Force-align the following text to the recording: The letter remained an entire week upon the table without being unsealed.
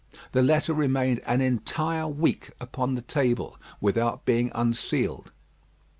The 0.31 0.41
letter 0.41 0.73
remained 0.73 1.19
an 1.27 1.41
entire 1.41 2.07
week 2.07 2.53
upon 2.59 2.95
the 2.95 3.03
table 3.03 3.55
without 3.79 4.25
being 4.25 4.51
unsealed. 4.55 5.31